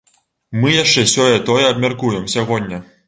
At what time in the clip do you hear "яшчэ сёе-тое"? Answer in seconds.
0.83-1.67